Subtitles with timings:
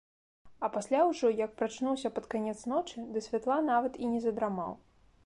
[0.67, 4.73] А пасля ўжо, як прачнуўся пад канец ночы, да святла нават і не задрамаў.